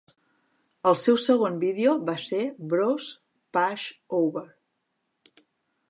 El 0.91 0.95
seu 1.01 1.19
segon 1.23 1.59
vídeo 1.65 1.93
va 2.09 2.17
ser 2.29 2.41
"Bros 2.73 3.13
Push 3.59 3.87
Over". 4.23 4.47